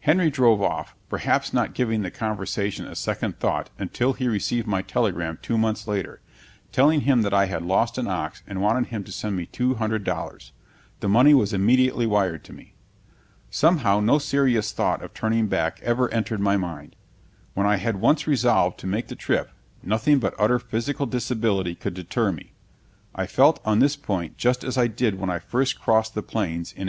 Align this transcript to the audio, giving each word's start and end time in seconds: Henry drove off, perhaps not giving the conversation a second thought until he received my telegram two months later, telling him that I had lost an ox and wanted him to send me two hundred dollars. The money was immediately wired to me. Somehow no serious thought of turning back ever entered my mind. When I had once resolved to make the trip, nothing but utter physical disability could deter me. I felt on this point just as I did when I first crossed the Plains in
Henry 0.00 0.30
drove 0.30 0.62
off, 0.62 0.94
perhaps 1.10 1.52
not 1.52 1.74
giving 1.74 2.00
the 2.00 2.10
conversation 2.10 2.86
a 2.86 2.94
second 2.94 3.38
thought 3.38 3.68
until 3.78 4.14
he 4.14 4.26
received 4.26 4.66
my 4.66 4.80
telegram 4.80 5.38
two 5.42 5.58
months 5.58 5.86
later, 5.86 6.22
telling 6.72 7.02
him 7.02 7.20
that 7.20 7.34
I 7.34 7.44
had 7.44 7.60
lost 7.62 7.98
an 7.98 8.06
ox 8.06 8.42
and 8.46 8.62
wanted 8.62 8.88
him 8.88 9.04
to 9.04 9.12
send 9.12 9.36
me 9.36 9.44
two 9.44 9.74
hundred 9.74 10.02
dollars. 10.02 10.52
The 11.00 11.10
money 11.10 11.34
was 11.34 11.52
immediately 11.52 12.06
wired 12.06 12.42
to 12.44 12.54
me. 12.54 12.72
Somehow 13.50 14.00
no 14.00 14.18
serious 14.18 14.72
thought 14.72 15.02
of 15.02 15.12
turning 15.12 15.46
back 15.46 15.78
ever 15.82 16.10
entered 16.10 16.40
my 16.40 16.56
mind. 16.56 16.96
When 17.52 17.66
I 17.66 17.76
had 17.76 17.96
once 18.00 18.26
resolved 18.26 18.78
to 18.80 18.86
make 18.86 19.08
the 19.08 19.14
trip, 19.14 19.50
nothing 19.82 20.20
but 20.20 20.32
utter 20.38 20.58
physical 20.58 21.04
disability 21.04 21.74
could 21.74 21.92
deter 21.92 22.32
me. 22.32 22.54
I 23.14 23.26
felt 23.26 23.60
on 23.66 23.80
this 23.80 23.94
point 23.96 24.38
just 24.38 24.64
as 24.64 24.78
I 24.78 24.86
did 24.86 25.16
when 25.18 25.28
I 25.28 25.38
first 25.38 25.78
crossed 25.78 26.14
the 26.14 26.22
Plains 26.22 26.72
in 26.72 26.88